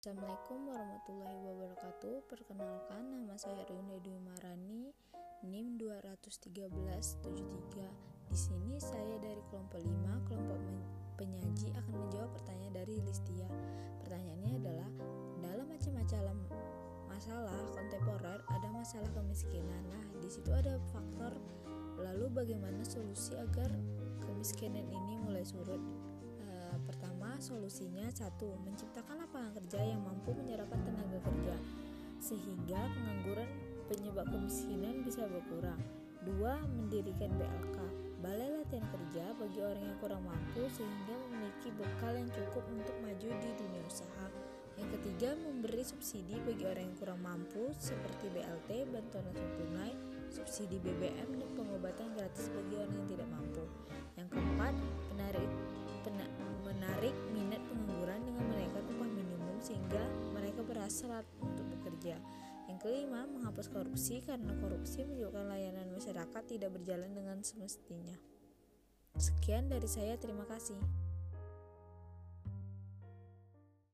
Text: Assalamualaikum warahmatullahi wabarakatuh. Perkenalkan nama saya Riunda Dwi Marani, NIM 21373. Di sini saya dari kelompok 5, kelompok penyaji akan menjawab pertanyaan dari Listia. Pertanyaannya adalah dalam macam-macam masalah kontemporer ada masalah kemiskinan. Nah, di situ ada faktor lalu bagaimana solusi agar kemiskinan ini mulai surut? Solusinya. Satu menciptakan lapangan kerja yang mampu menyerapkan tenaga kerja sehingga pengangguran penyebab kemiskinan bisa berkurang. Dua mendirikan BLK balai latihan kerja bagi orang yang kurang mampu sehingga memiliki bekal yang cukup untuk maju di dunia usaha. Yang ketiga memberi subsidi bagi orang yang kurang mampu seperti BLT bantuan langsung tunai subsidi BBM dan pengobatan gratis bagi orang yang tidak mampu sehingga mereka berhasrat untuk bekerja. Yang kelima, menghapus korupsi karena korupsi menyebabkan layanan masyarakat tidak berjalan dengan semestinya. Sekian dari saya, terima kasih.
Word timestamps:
Assalamualaikum 0.00 0.64
warahmatullahi 0.64 1.40
wabarakatuh. 1.44 2.24
Perkenalkan 2.24 3.04
nama 3.04 3.36
saya 3.36 3.68
Riunda 3.68 4.00
Dwi 4.00 4.16
Marani, 4.16 4.96
NIM 5.44 5.76
21373. 5.76 8.32
Di 8.32 8.36
sini 8.40 8.80
saya 8.80 9.20
dari 9.20 9.44
kelompok 9.52 9.76
5, 9.76 10.24
kelompok 10.24 10.56
penyaji 11.20 11.76
akan 11.76 11.94
menjawab 12.00 12.32
pertanyaan 12.32 12.80
dari 12.80 12.96
Listia. 13.04 13.44
Pertanyaannya 14.00 14.64
adalah 14.64 14.88
dalam 15.44 15.68
macam-macam 15.68 16.48
masalah 17.12 17.60
kontemporer 17.76 18.40
ada 18.48 18.68
masalah 18.72 19.10
kemiskinan. 19.12 19.84
Nah, 19.84 20.04
di 20.16 20.32
situ 20.32 20.48
ada 20.48 20.80
faktor 20.96 21.36
lalu 22.00 22.32
bagaimana 22.32 22.80
solusi 22.88 23.36
agar 23.36 23.68
kemiskinan 24.24 24.88
ini 24.88 25.20
mulai 25.20 25.44
surut? 25.44 25.99
Solusinya. 27.40 28.06
Satu 28.12 28.54
menciptakan 28.62 29.24
lapangan 29.26 29.56
kerja 29.56 29.80
yang 29.80 30.04
mampu 30.04 30.36
menyerapkan 30.36 30.78
tenaga 30.84 31.18
kerja 31.24 31.56
sehingga 32.20 32.84
pengangguran 32.92 33.48
penyebab 33.88 34.28
kemiskinan 34.28 35.00
bisa 35.02 35.24
berkurang. 35.26 35.80
Dua 36.20 36.60
mendirikan 36.68 37.32
BLK 37.40 37.78
balai 38.20 38.52
latihan 38.52 38.84
kerja 38.92 39.32
bagi 39.40 39.58
orang 39.64 39.80
yang 39.80 39.98
kurang 40.04 40.22
mampu 40.28 40.68
sehingga 40.68 41.16
memiliki 41.32 41.72
bekal 41.80 42.12
yang 42.12 42.28
cukup 42.28 42.64
untuk 42.68 42.96
maju 43.00 43.28
di 43.40 43.50
dunia 43.56 43.82
usaha. 43.88 44.28
Yang 44.76 45.00
ketiga 45.00 45.32
memberi 45.40 45.80
subsidi 45.80 46.36
bagi 46.44 46.64
orang 46.68 46.92
yang 46.92 46.96
kurang 47.00 47.20
mampu 47.24 47.72
seperti 47.80 48.28
BLT 48.36 48.92
bantuan 48.92 49.24
langsung 49.32 49.50
tunai 49.56 49.92
subsidi 50.28 50.76
BBM 50.78 51.40
dan 51.40 51.50
pengobatan 51.56 52.12
gratis 52.14 52.52
bagi 52.52 52.74
orang 52.78 52.94
yang 52.94 53.08
tidak 53.08 53.28
mampu 53.32 53.64
sehingga 59.60 60.02
mereka 60.32 60.64
berhasrat 60.64 61.24
untuk 61.40 61.68
bekerja. 61.78 62.16
Yang 62.68 62.78
kelima, 62.82 63.26
menghapus 63.28 63.68
korupsi 63.68 64.24
karena 64.24 64.54
korupsi 64.58 65.04
menyebabkan 65.04 65.50
layanan 65.50 65.90
masyarakat 65.92 66.42
tidak 66.48 66.70
berjalan 66.74 67.12
dengan 67.12 67.38
semestinya. 67.44 68.16
Sekian 69.18 69.66
dari 69.68 69.90
saya, 69.90 70.14
terima 70.16 70.46
kasih. 70.46 71.09